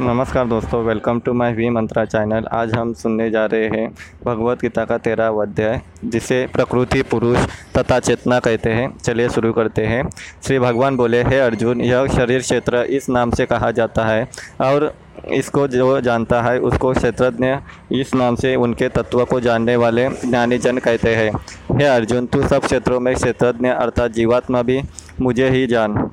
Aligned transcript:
नमस्कार 0.00 0.46
दोस्तों 0.48 0.82
welcome 0.84 1.18
to 1.20 1.32
my 1.32 1.52
V 1.52 1.68
Mantra 1.68 2.04
channel 2.04 2.44
आज 2.52 2.72
हम 2.74 2.92
सुनने 2.92 3.28
जा 3.30 3.44
रहे 3.46 3.64
हैं 3.64 3.88
भगवत 4.24 4.60
गीता 4.60 4.84
का 4.84 4.96
तेरह 4.98 5.40
अध्याय, 5.42 5.80
जिसे 6.04 6.46
प्रकृति, 6.46 7.02
पुरुष 7.02 7.38
तथा 7.76 7.98
चेतना 7.98 8.38
कहते 8.38 8.70
हैं। 8.70 8.88
चलिए 8.98 9.28
शुरू 9.28 9.52
करते 9.52 9.84
हैं। 9.86 10.08
श्री 10.42 10.58
भगवान 10.58 10.96
बोले, 10.96 11.22
हे 11.22 11.40
अर्जुन, 11.40 11.80
यह 11.80 12.06
शरीर 12.06 12.40
क्षेत्र 12.40 12.82
इस 12.90 13.08
नाम 13.08 13.30
से 13.30 13.46
कहा 13.46 13.70
जाता 13.70 14.04
है 14.04 14.28
और 14.60 14.92
इसको 15.32 15.66
जो 15.68 16.00
जानता 16.00 16.40
है, 16.42 16.58
उसको 16.60 16.92
क्षेत्रज्ञ 16.92 17.56
इस 18.00 18.14
नाम 18.14 18.36
से 18.36 18.54
उनके 18.56 18.88
तत्व 18.88 19.24
को 19.24 19.40
जानने 19.40 19.76
वाले 19.76 20.08
ज्ञानी 20.08 20.58
जन 20.58 20.78
कहते 20.78 21.14
हैं। 21.14 21.30
हे 21.72 21.84
अर्जुन, 21.86 22.26
तू 22.26 22.48
सब 22.48 22.62
क्षेत्रों 22.62 23.00
में 23.00 23.14
क्षेत्रज्ञ 23.14 23.68
अर्थात 23.68 24.10
जीवात्मा 24.12 24.62
भी 24.62 24.80
मुझे 25.20 25.50
ही 25.50 25.66
जान। 25.66 26.10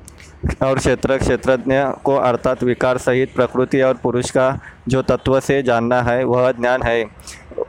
और 0.62 0.78
क्षेत्र, 0.78 1.16
क्षेत्रज्ञ 1.18 1.74
को 2.04 2.16
अर्थात 2.16 2.62
विकार 2.62 2.98
सहित 2.98 3.34
प्रकृति 3.34 3.80
और 3.80 3.94
पुरुष 3.94 4.30
का 4.30 4.58
जो 4.88 5.02
तत्व 5.02 5.40
से 5.40 5.62
जानना 5.62 6.02
है, 6.02 6.24
वह 6.24 6.52
ज्ञान 6.52 6.82
है। 6.82 7.06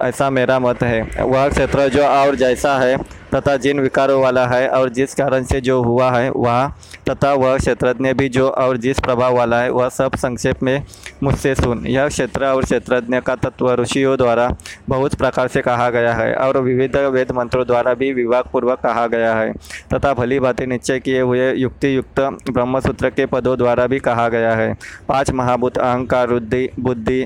ऐसा 0.01 0.29
मेरा 0.29 0.59
मत 0.59 0.83
है। 0.83 1.01
वह 1.19 1.49
क्षेत्र 1.49 1.89
जो 1.89 2.05
और 2.05 2.35
जैसा 2.35 2.77
है 2.79 2.97
तथा 3.35 3.57
जिन 3.57 3.79
विकारों 3.79 4.21
वाला 4.21 4.47
है 4.47 4.69
और 4.69 4.89
जिस 4.89 5.15
कारण 5.15 5.43
से 5.43 5.61
जो 5.61 5.83
हुआ 5.83 6.11
है, 6.11 6.29
वह 6.29 6.71
तथा 7.09 7.33
वह 7.33 7.57
क्षेत्रज्ञ 7.57 8.13
भी 8.13 8.29
जो 8.29 8.47
और 8.49 8.77
जिस 8.77 8.99
प्रभाव 8.99 9.35
वाला 9.37 9.61
है, 9.61 9.69
वह 9.71 9.89
सब 9.89 10.15
संक्षेप 10.15 10.63
में 10.63 10.83
मुझसे 11.23 11.53
सुन। 11.55 11.85
यह 11.87 12.07
क्षेत्र 12.07 12.45
और 12.45 12.63
क्षेत्रज्ञ 12.63 13.19
का 13.19 13.35
तत्व 13.37 13.71
ऋषियों 13.73 14.17
द्वारा 14.17 14.49
बहुत 14.89 15.15
प्रकार 15.15 15.47
से 15.47 15.61
कहा 15.61 15.89
गया 15.89 16.13
है 16.13 16.33
और 16.37 16.57
विविध 16.61 16.95
वेद 17.09 17.31
मंत्रों 17.31 17.65
द्वारा 17.67 17.93
भी 17.93 18.11
विभागपूर्वक 18.13 18.79
कहा 18.79 19.07
गया 19.07 19.33
है 19.35 19.51
तथा 19.93 20.13
भली 20.13 20.39
बातें 20.39 20.65
निश्चय 20.67 20.99
किए 20.99 21.21
हुए 21.21 21.51
युक्ति 21.53 21.95
युक्त 21.95 22.19
ब्रह्मसूत्र 22.49 23.09
के 23.09 23.25
पदों 23.25 23.57
द्वारा 23.57 23.87
भी 23.87 23.99
कहा 23.99 24.27
गया 24.29 24.55
है। 24.55 24.73
पाँच 25.07 25.31
महाभूत, 25.31 25.77
अहंकार 25.77 26.27
बुद्धि 26.27 26.69
बुद्धि 26.79 27.21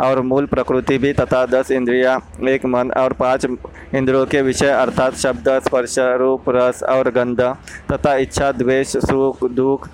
और 0.00 0.20
मूल 0.22 0.46
प्रकृति 0.46 0.98
भी 0.98 1.12
तथा 1.12 1.44
दस 1.46 1.70
इंद्रिया, 1.70 2.18
एक 2.48 2.66
मन 2.66 2.90
और 2.96 3.12
पाँच 3.12 3.44
इंद्रियों 3.44 4.24
के 4.26 4.42
विषय 4.42 4.68
अर्थात 4.68 5.14
शब्द, 5.14 5.48
स्पर्श, 5.64 5.96
रूप, 5.98 6.44
रस 6.48 6.82
और 6.82 7.10
गंध 7.10 7.40
तथा 7.92 8.14
इच्छा, 8.16 8.52
द्वेष, 8.52 8.96
सुख, 8.98 9.44
दुख, 9.44 9.88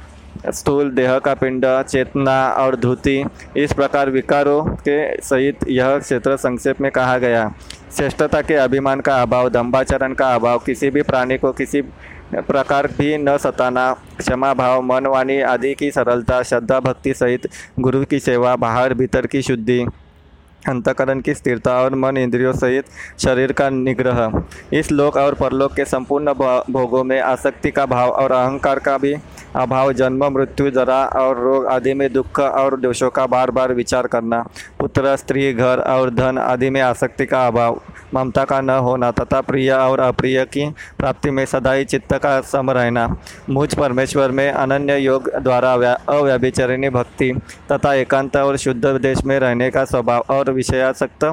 स्थूल 0.47 0.91
देह 0.91 1.19
का 1.19 1.35
पिंड, 1.35 1.65
चेतना 1.83 2.49
और 2.55 2.77
धुति। 2.77 3.25
इस 3.57 3.73
प्रकार 3.73 4.11
विकारों 4.11 4.63
के 4.81 4.99
सहित 5.23 5.69
यह 5.69 5.99
क्षेत्र 5.99 6.37
संक्षेप 6.37 6.81
में 6.81 6.91
कहा 6.91 7.17
गया। 7.19 7.49
श्रेष्ठता 7.97 8.41
के 8.43 8.55
अभिमान 8.55 9.01
का 9.01 9.21
अभाव 9.23 9.49
दम्भाचरण 9.49 10.15
का 10.15 10.35
अभाव, 10.35 10.59
किसी 10.59 10.91
भी 10.91 11.03
प्राणी 11.03 11.39
को 11.39 11.53
किसी 11.53 11.83
प्रकार 12.33 12.87
भी 12.89 13.17
न 13.19 13.37
सताना, 13.37 13.93
क्षमा 14.19 14.53
भाव 14.55 14.81
मन 14.83 15.07
वाणी 15.07 15.41
आदि 15.41 15.75
की 15.75 15.91
सरलता, 15.91 16.43
श्रद्धा 16.43 16.81
भक्ति 16.81 17.15
सहित 17.15 17.49
गुरु 17.81 18.05
की 18.05 18.19
सेवा, 18.21 18.57
बाहर 18.57 18.95
भीतर 18.95 19.27
की 19.27 19.43
शुद्धि, 19.43 19.87
अंतकरण 20.69 21.21
की 21.21 21.35
स्थिरता 21.35 21.73
और 21.83 21.95
मन 21.95 22.17
इंद्रियों 22.17 22.53
सहित 22.53 22.85
शरीर 23.19 23.53
का 23.53 23.69
निग्रह। 23.71 24.43
इस 24.73 24.91
लोक 24.93 25.17
और 25.17 25.35
परलोक 25.35 25.75
के 25.75 25.85
संपूर्ण 25.85 26.33
भोगों 26.71 27.03
में 27.05 27.21
आसक्ति 27.21 27.71
का 27.71 27.87
भाव 27.87 28.11
और 28.11 28.33
अहंकार 28.33 28.79
का 28.79 28.97
भी 28.99 29.15
अभाव, 29.57 29.93
जन्म, 29.93 30.25
मृत्यु, 30.29 30.71
जरा 30.71 31.05
और 31.17 31.39
रोग 31.39 31.67
आदि 31.67 31.95
में 31.95 32.13
दुख 32.13 32.41
और 32.41 32.77
दोषों 32.81 33.11
का 33.11 33.27
बार 33.27 33.51
बार 33.51 33.73
विचार 33.75 34.07
करना, 34.07 34.41
पुत्र, 34.81 35.17
स्त्री, 35.17 35.53
घर 35.53 35.81
और 35.81 36.11
धन 36.11 36.39
आदि 36.39 36.71
में 36.71 36.81
आसक्ति 36.81 37.27
का 37.27 37.47
अभाव। 37.47 37.81
ममता 38.17 38.45
का 38.45 38.61
न 38.61 38.71
होना, 38.71 39.11
तथा 39.11 39.41
प्रिय 39.41 39.73
और 39.73 40.01
अप्रिय 40.01 40.45
की 40.45 40.69
प्राप्ति 40.99 41.31
में 41.31 41.45
सदाई 41.47 41.85
चित्त 41.85 42.15
का 42.17 42.41
सम 42.43 42.71
रहना। 42.71 43.07
मुझ 43.51 43.75
परमेश्वर 43.75 44.31
में 44.31 44.51
अनन्य 44.51 44.97
योग 44.97 45.31
द्वारा 45.37 45.73
अव्यभिचरणी 46.09 46.89
भक्ति 46.91 47.33
तथा 47.73 47.95
एकांत 47.95 48.37
और 48.37 48.57
शुद्ध 48.57 48.85
देश 48.87 49.25
में 49.25 49.39
रहने 49.39 49.71
का 49.71 49.85
स्वभाव 49.85 50.25
और 50.31 50.51
विषयासक्त 50.51 51.25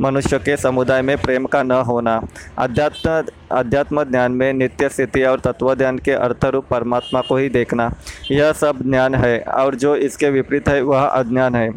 मनुष्य 0.00 0.38
के 0.38 0.56
समुदाय 0.56 1.02
में 1.02 1.16
प्रेम 1.18 1.46
का 1.46 1.62
न 1.62 1.72
होना। 1.86 2.20
अध्यात्म 2.58 3.22
अध्यात्म 3.52 4.04
ज्ञान 4.04 4.32
में 4.32 4.52
नित्य 4.52 4.88
स्थिति 4.88 5.22
और 5.22 5.40
तत्व 5.40 5.74
ज्ञान 5.74 5.98
के 5.98 6.12
अर्थरूप 6.12 6.66
परमात्मा 6.70 7.20
को 7.20 7.36
ही 7.36 7.48
देखना। 7.48 7.90
यह 8.30 8.52
सब 8.52 8.82
ज्ञान 8.82 9.14
है 9.14 9.38
और 9.40 9.74
जो 9.74 9.94
इसके 9.96 10.30
विपरीत 10.30 10.68
है, 10.68 10.80
वह 10.82 11.00
अज्ञान 11.00 11.54
है, 11.54 11.70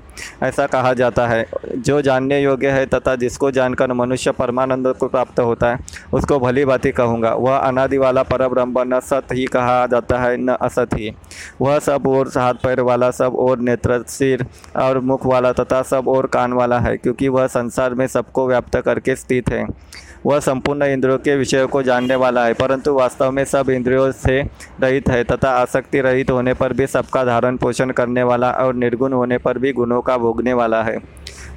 ऐसा 0.43 0.65
कहा 0.67 0.93
जाता 0.93 1.27
है। 1.27 1.45
जो 1.77 2.01
जानने 2.01 2.41
योग्य 2.41 2.69
है 2.69 2.85
तथा 2.85 3.15
जिसको 3.15 3.51
जानकर 3.51 3.93
मनुष्य 3.93 4.31
परमानंद 4.31 4.93
को 4.93 5.07
प्राप्त 5.07 5.39
होता 5.39 5.71
है, 5.71 5.79
उसको 6.13 6.39
भली 6.39 6.63
ही 6.63 6.91
कहूँगा। 6.91 7.33
वह 7.33 7.57
अनादि 7.57 7.97
वाला 7.97 8.23
पर 8.23 8.47
ब्रह्म 8.47 8.83
न 8.87 8.99
सत 8.99 9.33
ही 9.33 9.45
कहा 9.45 9.85
जाता 9.87 10.19
है, 10.19 10.37
न 10.37 10.57
असत 10.61 10.93
ही। 10.93 11.11
वह 11.61 11.79
सब 11.79 12.07
और 12.07 12.27
हाथ 12.27 12.53
पैर 12.53 12.81
वाला, 12.81 13.11
सब 13.11 13.35
और 13.35 13.59
नेत्र, 13.59 14.03
सिर 14.07 14.45
और 14.77 14.99
मुख 14.99 15.25
वाला 15.25 15.51
तथा 15.53 15.81
सब 15.81 16.07
और 16.07 16.27
कान 16.27 16.53
वाला 16.53 16.79
है, 16.79 16.95
क्योंकि 16.97 17.27
वह 17.27 17.47
संसार 17.47 17.93
में 17.93 18.07
सबको 18.07 18.47
व्याप्त 18.47 18.77
करके 18.77 19.15
स्थित 19.15 19.49
है। 19.49 19.65
वह 20.25 20.39
संपूर्ण 20.39 20.83
इंद्रियों 20.85 21.17
के 21.17 21.35
विषयों 21.35 21.67
को 21.67 21.81
जानने 21.83 22.15
वाला 22.15 22.45
है, 22.45 22.53
परंतु 22.53 22.93
वास्तव 22.93 23.31
में 23.31 23.43
सब 23.45 23.69
इंद्रियों 23.69 24.11
से 24.13 24.41
रहित 24.81 25.09
है 25.09 25.23
तथा 25.23 25.49
आसक्ति 25.51 26.01
रहित 26.01 26.31
होने 26.31 26.53
पर 26.53 26.73
भी 26.73 26.87
सबका 26.87 27.23
धारण 27.25 27.57
पोषण 27.57 27.91
करने 27.91 28.23
वाला 28.23 28.51
और 28.53 28.75
निर्गुण 28.75 29.13
होने 29.13 29.37
पर 29.37 29.57
भी 29.57 29.73
गुणों 29.73 30.01
का 30.01 30.17
भोगने 30.17 30.53
वाला 30.53 30.81
है। 30.83 30.97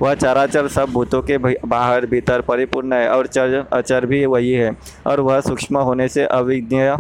वह 0.01 0.15
चराचर 0.15 0.69
सब 0.69 0.91
भूतों 0.93 1.23
के 1.23 1.37
बाहर, 1.39 2.07
भीतर 2.07 2.41
परिपूर्ण 2.41 2.93
है 2.93 3.09
और 3.11 3.27
चर, 3.27 3.65
अचर 3.73 4.07
भी 4.07 4.25
वही 4.27 4.53
है 4.53 4.71
और 5.07 5.21
वह 5.21 5.41
सूक्ष्म 5.41 5.79
होने 5.79 6.09
से 6.09 6.25
अविज्ञेय 6.25 6.97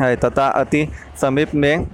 है 0.00 0.14
तथा 0.16 0.46
अति 0.48 0.86
समीप 1.20 1.54
में 1.54 1.88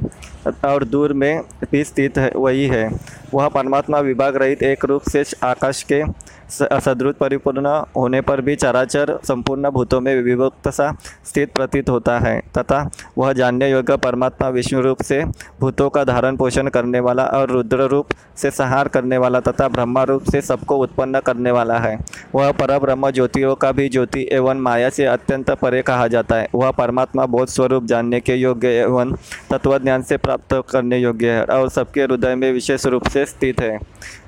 और 0.64 0.84
दूर 0.84 1.12
में 1.12 1.40
भी 1.72 1.84
स्थित 1.84 2.18
है, 2.18 2.30
वही 2.36 2.66
है। 2.66 2.88
वह 3.34 3.48
परमात्मा 3.48 3.98
विभाग 4.00 4.36
रहित 4.36 4.62
एक 4.62 4.84
रूप 4.84 5.02
से 5.02 5.24
आकाश 5.42 5.82
के 5.82 6.02
सदृत 6.50 7.16
परिपूर्ण 7.16 7.66
होने 7.96 8.20
पर 8.20 8.40
भी 8.40 8.54
चराचर 8.56 9.18
संपूर्ण 9.24 9.70
भूतों 9.70 10.00
में 10.00 10.14
विभक्त 10.22 10.68
सा 10.68 10.90
स्थित 11.24 11.52
प्रतीत 11.54 11.90
होता 11.90 12.18
है। 12.18 12.38
तथा 12.58 12.78
वह 13.18 13.32
जानने 13.32 13.70
योग्य 13.70 13.96
परमात्मा 13.96 14.48
विष्णु 14.48 14.80
रूप 14.80 15.02
से 15.02 15.22
भूतों 15.60 15.88
का 15.90 16.04
धारण 16.04 16.36
पोषण 16.36 16.68
करने 16.68 17.00
वाला 17.00 17.24
और 17.24 17.50
रुद्र 17.50 17.88
रूप 17.88 18.14
से 18.36 18.50
संहार 18.50 18.88
करने 18.88 19.18
वाला 19.18 19.40
तथा 19.40 19.68
ब्रह्मा 19.68 20.02
रूप 20.02 20.24
से 20.24 20.40
सबको 20.42 20.76
उत्पन्न 20.76 21.20
करने 21.20 21.50
वाला 21.50 21.78
है। 21.78 21.96
वह 22.34 22.50
पर 22.52 22.78
ब्रह्म 22.78 23.10
ज्योतियों 23.10 23.54
का 23.54 23.70
भी 23.72 23.88
ज्योति 23.88 24.26
एवं 24.32 24.60
माया 24.60 24.88
से 24.90 25.04
अत्यंत 25.06 25.50
परे 25.52 25.82
कहा 25.82 26.06
जाता 26.08 26.36
है। 26.36 26.48
वह 26.54 26.70
परमात्मा 26.70 27.26
बोध 27.26 27.48
स्वरूप 27.48 27.84
जानने 27.84 28.20
के 28.20 28.34
योग्य 28.34 28.68
एवं 28.80 29.14
तत्वज्ञान 29.50 30.02
से 30.02 30.16
प्राप्त 30.16 30.54
करने 30.70 30.98
योग्य 30.98 31.30
है 31.30 31.44
और 31.44 31.68
सबके 31.68 32.02
हृदय 32.02 32.34
में 32.34 32.50
विशेष 32.52 32.86
रूप 32.86 33.08
से 33.08 33.24
स्थित 33.26 33.60
है। 33.60 33.78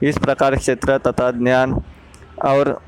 इस 0.03 0.19
प्रकार 0.19 0.57
क्षेत्र 0.57 0.99
तथा 0.99 1.31
ज्ञान 1.31 1.83
और 2.45 2.79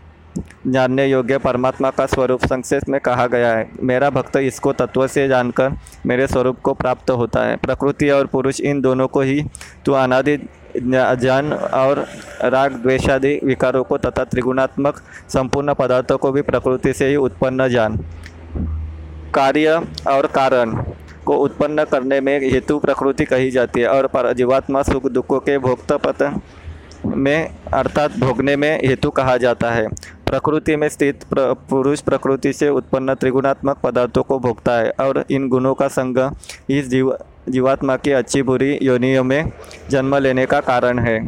जानने 0.67 1.07
योग्य 1.07 1.39
परमात्मा 1.39 1.91
का 1.91 2.07
स्वरूप 2.07 2.45
संक्षेप 2.47 2.89
में 2.89 3.01
कहा 3.01 3.27
गया 3.27 3.53
है। 3.53 3.69
मेरा 3.81 4.09
भक्त 4.11 4.37
इसको 4.37 4.73
तत्व 4.73 5.07
से 5.07 5.27
जानकर 5.29 5.73
मेरे 6.07 6.27
स्वरूप 6.27 6.61
को 6.61 6.75
प्राप्त 6.75 7.11
होता 7.11 7.45
है। 7.45 7.57
प्रकृति 7.57 8.11
और 8.11 8.27
पुरुष 8.27 8.61
इन 8.61 8.81
दोनों 8.81 9.09
को 9.09 9.21
ही 9.21 9.43
तो 9.87 9.93
अनादि 9.93 10.37
ज्ञान 10.77 11.53
और 11.53 12.07
राग 12.45 12.73
द्वेषादि 12.73 13.39
विकारों 13.45 13.83
को 13.85 13.99
तथा 13.99 14.25
त्रिगुणात्मक 14.25 15.03
संपूर्ण 15.29 15.75
पदार्थों 15.75 16.19
को 16.19 16.33
भी 16.33 16.43
प्रकृति 16.43 16.93
से 16.93 17.09
ही 17.09 17.17
उत्पन्न 17.17 17.69
जान 17.69 17.97
कार्य 19.35 19.81
और 20.09 20.27
कारण 20.27 20.75
को 21.25 21.37
उत्पन्न 21.37 21.85
करने 21.85 22.21
में 22.21 22.39
हेतु 22.51 22.79
प्रकृति 22.79 23.25
कही 23.25 23.51
जाती 23.51 23.81
है 23.81 23.89
और 23.89 24.33
जीवात्मा 24.33 24.83
सुख 24.83 25.07
दुखों 25.07 25.39
के 25.41 25.59
भोक्तपत 25.59 26.23
में 27.07 27.49
अर्थात 27.75 28.19
भोगने 28.19 28.57
में 28.57 28.71
हेतु 28.87 29.11
कहा 29.11 29.37
जाता 29.37 29.71
है। 29.71 29.87
प्रकृति 30.33 30.75
में 30.77 30.89
स्थित 30.89 31.25
प्र, 31.25 31.53
पुरुष 31.71 32.01
प्रकृति 32.01 32.53
से 32.53 32.69
उत्पन्न 32.71 33.15
त्रिगुणात्मक 33.15 33.79
पदार्थों 33.79 34.23
को 34.23 34.39
भोगता 34.39 34.73
है 34.73 34.91
और 35.01 35.25
इन 35.31 35.49
गुणों 35.49 35.75
का 35.75 35.89
संग 35.91 36.19
इस 36.71 36.89
जीव 36.89 37.17
जीवात्मा 37.49 37.97
की 37.97 38.11
अच्छी 38.13 38.43
बुरी 38.43 38.79
योनियों 38.83 39.25
में 39.25 39.53
जन्म 39.91 40.17
लेने 40.17 40.47
का 40.47 40.61
कारण 40.63 40.99
है। 40.99 41.21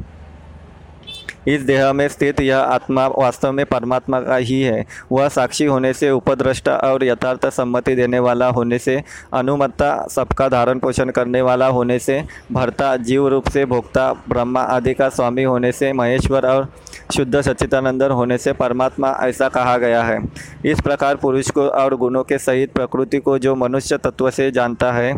इस 1.48 1.62
देह 1.62 1.92
में 1.92 2.06
स्थित 2.08 2.40
यह 2.40 2.58
आत्मा 2.58 3.06
वास्तव 3.08 3.52
में 3.52 3.64
परमात्मा 3.66 4.20
का 4.20 4.36
ही 4.36 4.60
है। 4.62 4.84
वह 5.12 5.28
साक्षी 5.28 5.64
होने 5.64 5.92
से 5.92 6.10
उपद्रष्टा 6.10 6.76
और 6.84 7.04
यथार्थ 7.04 7.46
सम्मति 7.48 7.94
देने 7.94 8.18
वाला 8.18 8.48
होने 8.48 8.78
से 8.78 9.02
अनुमत्ता 9.32 9.90
सबका 10.10 10.48
धारण 10.48 10.78
पोषण 10.78 11.10
करने 11.10 11.42
वाला 11.42 11.66
होने 11.68 11.98
से 11.98 12.22
भरता 12.52 12.96
जीव 12.98 13.28
रूप 13.28 13.48
से 13.48 13.64
भोक्ता 13.66 14.12
ब्रह्मा 14.28 14.62
आदि 14.76 14.94
का 14.94 15.08
स्वामी 15.10 15.42
होने 15.42 15.72
से 15.72 15.92
महेश्वर 15.92 16.46
और 16.46 16.68
शुद्ध 17.10 17.40
सच्चिदानंदर 17.40 18.10
होने 18.10 18.38
से 18.38 18.52
परमात्मा 18.52 19.10
ऐसा 19.22 19.48
कहा 19.48 19.76
गया 19.78 20.02
है। 20.02 20.18
इस 20.64 20.80
प्रकार 20.80 21.16
पुरुष 21.16 21.50
को 21.50 21.66
और 21.68 21.94
गुणों 21.96 22.22
के 22.24 22.38
सहित 22.38 22.72
प्रकृति 22.72 23.18
को 23.18 23.38
जो 23.38 23.54
मनुष्य 23.54 23.96
तत्व 23.96 24.30
से 24.30 24.50
जानता 24.50 24.92
है, 24.92 25.12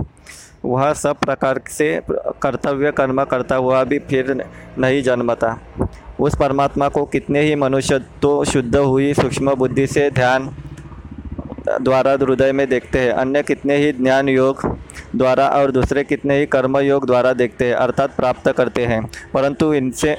वह 0.65 0.93
सब 0.93 1.17
प्रकार 1.17 1.61
से 1.69 2.01
कर्तव्य 2.43 2.93
कर्म 2.93 3.23
करता 3.25 3.57
हुआ 3.57 3.83
भी 3.85 3.99
फिर 4.01 4.45
नहीं 4.79 5.03
जन्मता। 5.03 5.59
उस 6.21 6.37
परमात्मा 6.37 6.89
को 6.89 7.05
कितने 7.05 7.41
ही 7.41 7.55
मनुष्य 7.55 7.99
तो 8.23 8.45
शुद्ध 8.45 8.77
हुई, 8.77 9.13
सूक्ष्म 9.15 9.55
बुद्धि 9.55 9.87
से 9.87 10.11
ध्यान 10.11 10.51
द्वारा 11.69 12.13
हृदय 12.13 12.53
में 12.53 12.69
देखते 12.69 12.99
हैं। 12.99 13.13
अन्य 13.13 13.43
कितने 13.43 13.77
ही 13.77 13.93
ज्ञान 13.93 14.29
योग 14.29 14.61
द्वारा 15.17 15.49
और 15.49 15.71
दूसरे 15.71 16.05
कितने 16.05 16.39
ही 16.39 16.47
कर्म 16.47 16.79
योग 16.79 17.07
द्वारा 17.07 17.33
देखते 17.33 17.65
हैं, 17.65 17.75
अर्थात 17.75 18.17
प्राप्त 18.17 18.51
करते 18.53 18.85
हैं। 18.87 19.11
परंतु 19.35 19.73
इनसे 19.75 20.17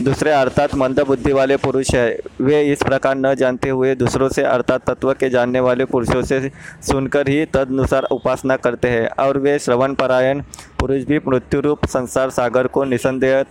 दूसरे 0.00 0.30
अर्थात 0.30 0.74
मंद 0.74 1.00
बुद्धि 1.00 1.32
वाले 1.32 1.56
पुरुष 1.56 1.94
है। 1.94 2.18
वे 2.40 2.62
इस 2.62 2.82
प्रकार 2.82 3.16
न 3.16 3.34
जानते 3.34 3.70
हुए 3.70 3.94
दूसरों 3.94 4.28
से 4.28 4.42
अर्थात 4.42 4.84
तत्व 4.90 5.12
के 5.12 5.30
जानने 5.30 5.60
वाले 5.60 5.84
पुरुषों 5.84 6.22
से 6.22 6.50
सुनकर 6.82 7.28
ही 7.28 7.44
तदनुसार 7.44 8.02
उपासना 8.02 8.56
करते 8.56 8.88
हैं। 8.88 9.08
और 9.18 9.38
वे 9.38 9.58
श्रवण 9.58 9.94
परायण 9.94 10.42
पुरुष 10.80 11.04
भी 11.04 11.20
मृत्यु 11.28 11.60
रूप 11.60 11.86
संसार 11.86 12.30
सागर 12.30 12.66
को 12.66 12.84
निसंदेह 12.84 13.44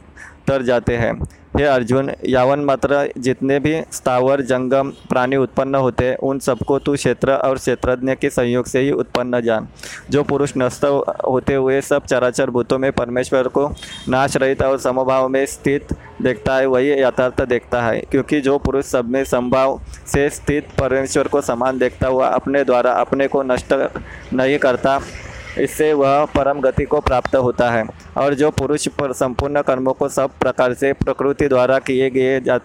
तर 0.48 0.62
जाते 0.64 0.96
हैं। 0.96 1.14
हे 1.58 1.64
अर्जुन, 1.64 2.12
यावन 2.26 2.60
मात्र 2.60 3.10
जितने 3.18 3.60
भी 3.60 3.82
स्थावर, 3.92 4.42
जंगम, 4.42 4.90
प्राणी 5.10 5.36
उत्पन्न 5.36 5.76
होते 5.76 6.06
हैं 6.06 6.18
उन 6.18 6.40
सबको 6.40 6.78
तू 6.80 6.94
क्षेत्र 6.96 7.34
और 7.34 7.58
क्षेत्रज्ञ 7.58 8.16
के 8.16 8.30
संयोग 8.30 8.66
से 8.66 8.80
ही 8.80 8.92
उत्पन्न 8.94 9.42
जान। 9.42 9.68
जो 10.10 10.24
पुरुष 10.24 10.54
नष्ट 10.58 10.86
होते 11.26 11.56
हुए 11.56 11.80
सब 11.82 12.06
चराचर 12.06 12.50
भूतों 12.50 12.78
में 12.80 12.92
परमेश्वर 12.92 13.48
को 13.48 13.68
नाश 14.10 14.38
रहित 14.38 14.62
और 14.62 14.78
समभाव 14.78 15.28
में 15.28 15.46
स्थित 15.46 15.94
देखता 16.22 16.56
है, 16.56 16.66
वही 16.66 16.92
यथार्थ 16.92 17.42
देखता 17.42 17.82
है। 17.82 18.00
क्योंकि 18.02 18.42
जो 18.42 18.58
पुरुष 18.58 18.86
सब 18.86 19.10
में 19.10 19.24
संभाव 19.26 19.80
से 20.08 20.30
स्थित 20.30 20.68
परमेश्वर 20.80 21.28
को 21.28 21.42
समान 21.42 21.78
देखता 21.78 22.08
हुआ 22.08 22.28
अपने 22.28 22.64
द्वारा 22.64 22.92
अपने 22.92 23.28
को 23.28 23.44
नष्ट 23.44 23.74
नहीं 24.34 24.58
करता, 24.60 25.00
इससे 25.60 25.94
वह 25.94 26.26
परम 26.36 26.60
गति 26.62 26.84
को 26.84 27.00
प्राप्त 27.00 27.36
होता 27.36 27.70
है। 27.72 27.84
और 28.18 28.34
जो 28.34 28.50
पुरुष 28.52 28.88
पर 28.98 29.14
संपूर्ण 29.14 29.62
कर्मों 29.62 29.94
को 29.94 30.10
सब 30.10 30.38
प्रकार 30.40 30.74
से 30.74 30.92
प्रकृति 30.96 31.48
द्वारा 31.48 31.80
किए 31.80 32.10
गए 32.10 32.40
जा, 32.42 32.58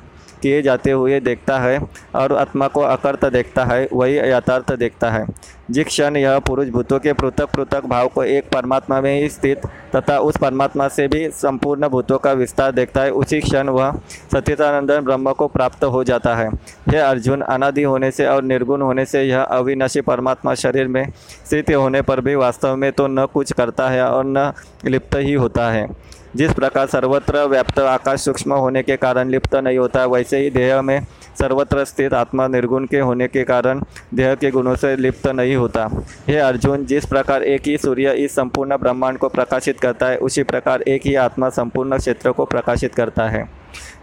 किए 0.42 0.62
जाते 0.62 0.90
हुए 0.90 1.18
देखता 1.20 1.58
है 1.58 1.78
और 2.14 2.32
आत्मा 2.32 2.68
को 2.68 2.80
अकर्त 2.80 3.24
देखता 3.24 3.64
है, 3.64 3.88
वही 3.92 4.16
यथार्थ 4.30 4.72
देखता 4.72 5.10
है। 5.10 5.26
जिस 5.72 5.86
क्षण 5.86 6.16
यह 6.16 6.38
पुरुष 6.38 6.68
भूतों 6.68 6.98
के 6.98 7.12
पृथक 7.12 7.50
पृथक 7.50 7.84
भाव 7.86 8.08
को 8.08 8.22
एक 8.24 8.48
परमात्मा 8.50 9.00
में 9.00 9.20
ही 9.20 9.28
स्थित 9.28 9.66
तथा 9.96 10.18
उस 10.20 10.36
परमात्मा 10.36 10.88
से 10.88 11.06
भी 11.08 11.28
संपूर्ण 11.30 11.88
भूतों 11.88 12.18
का 12.18 12.32
विस्तार 12.32 12.72
देखता 12.72 13.02
है, 13.02 13.10
उसी 13.10 13.40
क्षण 13.40 13.68
वह 13.68 14.00
सत्यतानंदन 14.32 15.00
ब्रह्म 15.00 15.32
को 15.32 15.46
प्राप्त 15.48 15.84
हो 15.84 16.04
जाता 16.04 16.34
है। 16.34 16.48
यह 16.94 17.08
अर्जुन, 17.08 17.40
अनादि 17.40 17.82
होने 17.82 18.10
से 18.10 18.26
और 18.26 18.42
निर्गुण 18.42 18.82
होने 18.82 19.04
से 19.04 19.22
यह 19.22 19.42
अविनाशी 19.42 20.00
परमात्मा 20.00 20.54
शरीर 20.54 20.88
में 20.88 21.06
स्थित 21.46 21.70
होने 21.70 22.02
पर 22.02 22.20
भी 22.20 22.34
वास्तव 22.34 22.76
में 22.76 22.90
तो 22.92 23.06
न 23.06 23.26
कुछ 23.34 23.52
करता 23.52 23.88
है 23.88 24.04
और 24.04 24.24
न 24.26 24.52
लिप्त 24.84 25.16
ही 25.16 25.32
होता 25.32 25.70
है। 25.70 25.88
जिस 26.36 26.52
प्रकार 26.52 26.86
सर्वत्र 26.86 27.44
व्याप्त 27.44 27.78
आकाश 27.78 28.20
सूक्ष्म 28.20 28.52
होने 28.54 28.82
के 28.82 28.96
कारण 28.96 29.30
लिप्त 29.30 29.54
नहीं 29.54 29.78
होता, 29.78 30.04
वैसे 30.06 30.38
ही 30.38 30.50
देह 30.50 30.80
में 30.82 31.00
सर्वत्र 31.42 31.84
स्थित 31.84 32.14
आत्मा 32.14 32.46
निर्गुण 32.48 32.84
के 32.86 32.98
होने 32.98 33.26
के 33.28 33.42
कारण 33.44 33.80
देह 34.14 34.34
के 34.34 34.50
गुणों 34.50 34.74
से 34.76 34.94
लिप्त 34.96 35.26
नहीं 35.26 35.54
होता। 35.56 35.88
हे 36.28 36.36
अर्जुन, 36.38 36.84
जिस 36.86 37.06
प्रकार 37.06 37.42
एक 37.42 37.66
ही 37.66 37.76
सूर्य 37.78 38.12
इस 38.14 38.34
संपूर्ण 38.34 38.76
ब्रह्मांड 38.76 39.18
को 39.18 39.28
प्रकाशित 39.28 39.80
करता 39.80 40.06
है, 40.06 40.16
उसी 40.18 40.42
प्रकार 40.42 40.82
एक 40.82 41.06
ही 41.06 41.14
आत्मा 41.14 41.48
संपूर्ण 41.48 41.98
क्षेत्र 41.98 42.32
को 42.32 42.44
प्रकाशित 42.44 42.94
करता 42.94 43.28
है। 43.28 43.44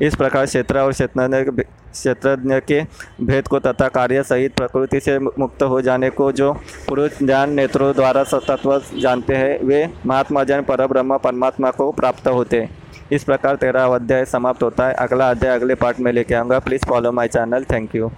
इस 0.02 0.16
प्रकार 0.16 0.46
क्षेत्र 0.46 0.80
और 0.80 0.92
क्षेत्रज्ञ 0.92 1.64
क्षेत्रज्ञ 1.92 2.60
के 2.60 2.82
भेद 3.22 3.48
को 3.48 3.60
तथा 3.60 3.88
कार्य 3.88 4.24
सहित 4.24 4.56
प्रकृति 4.56 5.00
से 5.00 5.18
मुक्त 5.20 5.64
हो 5.64 5.82
जाने 5.82 6.10
को 6.10 6.32
जो 6.32 6.52
पुरुष 6.88 7.18
ज्ञान 7.24 7.54
नेत्रों 7.54 7.94
द्वारा 7.94 8.24
तत्व 8.24 8.82
जानते 9.00 9.36
हैं, 9.36 9.60
वे 9.64 9.90
महात्मा 10.06 10.44
जन 10.44 10.62
पर 10.62 10.86
ब्रह्म 10.88 11.18
परमात्मा 11.18 11.72
को 11.72 11.92
प्राप्त 11.92 12.28
होते। 12.28 12.68
इस 13.12 13.24
प्रकार 13.24 13.56
तेरा 13.56 13.86
अध्याय 13.86 14.26
समाप्त 14.26 14.64
होता 14.64 14.88
है। 14.88 14.94
अगला 14.94 15.30
अध्याय 15.30 15.56
अगले 15.56 15.76
पार्ट 15.76 16.00
में 16.00 16.12
लेके 16.12 16.34
आऊँगा। 16.36 16.60
Please 16.60 16.86
follow 16.86 17.12
my 17.12 17.28
channel. 17.28 17.64
Thank 17.64 17.96
you. 17.96 18.12